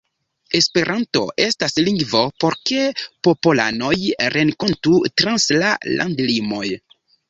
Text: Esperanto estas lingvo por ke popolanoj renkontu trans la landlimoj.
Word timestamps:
Esperanto 0.59 1.21
estas 1.45 1.77
lingvo 1.89 2.23
por 2.45 2.59
ke 2.71 2.89
popolanoj 3.29 3.95
renkontu 4.41 4.99
trans 5.21 5.51
la 5.65 5.75
landlimoj. 5.97 6.69